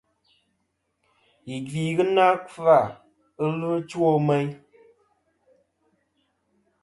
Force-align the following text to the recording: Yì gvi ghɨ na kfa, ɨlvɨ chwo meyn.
Yì 1.47 1.55
gvi 1.65 1.81
ghɨ 1.95 2.03
na 2.15 2.25
kfa, 2.45 2.77
ɨlvɨ 3.45 3.69
chwo 3.89 4.09
meyn. 4.27 4.47